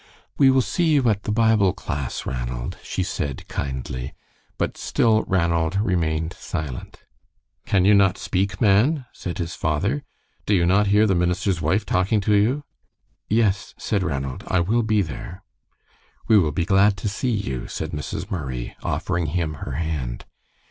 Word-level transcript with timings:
"We 0.35 0.49
will 0.49 0.63
see 0.63 0.85
you 0.95 1.07
at 1.09 1.25
the 1.25 1.31
Bible 1.31 1.73
class, 1.73 2.25
Ranald," 2.25 2.75
she 2.81 3.03
said, 3.03 3.47
kindly, 3.47 4.15
but 4.57 4.75
still 4.75 5.21
Ranald 5.27 5.75
remained 5.75 6.33
silent. 6.33 7.03
"Can 7.67 7.85
you 7.85 7.93
not 7.93 8.17
speak, 8.17 8.59
man?" 8.59 9.05
said 9.13 9.37
his 9.37 9.53
father. 9.53 10.01
"Do 10.47 10.55
you 10.55 10.65
not 10.65 10.87
hear 10.87 11.05
the 11.05 11.13
minister's 11.13 11.61
wife 11.61 11.85
talking 11.85 12.19
to 12.21 12.33
you?" 12.33 12.63
"Yes," 13.29 13.75
said 13.77 14.01
Ranald, 14.01 14.43
"I 14.47 14.59
will 14.59 14.81
be 14.81 15.03
there." 15.03 15.43
"We 16.27 16.35
will 16.39 16.49
be 16.51 16.65
glad 16.65 16.97
to 16.97 17.07
see 17.07 17.29
you," 17.29 17.67
said 17.67 17.91
Mrs. 17.91 18.31
Murray, 18.31 18.75
offering 18.81 19.27
him 19.27 19.53
her 19.61 19.73
hand. 19.73 20.25